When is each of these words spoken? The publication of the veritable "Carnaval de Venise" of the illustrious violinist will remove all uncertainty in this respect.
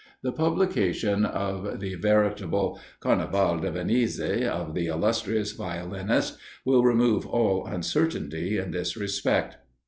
The 0.23 0.31
publication 0.31 1.25
of 1.25 1.79
the 1.79 1.93
veritable 1.93 2.79
"Carnaval 3.01 3.59
de 3.59 3.69
Venise" 3.69 4.19
of 4.49 4.73
the 4.73 4.87
illustrious 4.87 5.51
violinist 5.51 6.39
will 6.65 6.81
remove 6.83 7.27
all 7.27 7.67
uncertainty 7.67 8.57
in 8.57 8.71
this 8.71 8.97
respect. 8.97 9.57